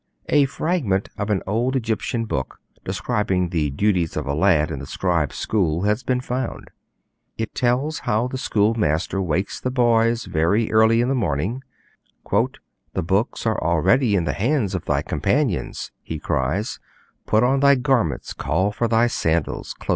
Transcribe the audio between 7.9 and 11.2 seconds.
how the schoolmaster wakes the boys very early in the